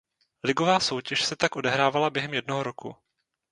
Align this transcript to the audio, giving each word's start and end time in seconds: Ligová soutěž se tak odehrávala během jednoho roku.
Ligová 0.43 0.79
soutěž 0.79 1.25
se 1.25 1.35
tak 1.35 1.55
odehrávala 1.55 2.09
během 2.09 2.33
jednoho 2.33 2.63
roku. 2.63 2.95